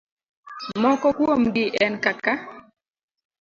Moko 0.81 1.07
kuomgi 1.17 1.65
en 1.85 1.93
kaka: 2.03 2.33